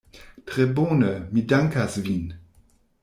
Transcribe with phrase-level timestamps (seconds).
[0.47, 2.27] Tre bone, mi dankas vin.